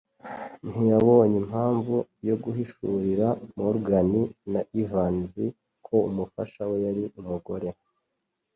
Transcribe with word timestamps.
Ntiyabonye 0.69 1.35
impamvu 1.43 1.95
yo 2.27 2.35
guhishurira 2.43 3.27
Morgan 3.57 4.11
na 4.51 4.61
Evans 4.81 5.33
ko 5.85 5.95
umufasha 6.09 6.61
we 6.69 6.77
yari 6.87 7.05
umugore 7.19 7.69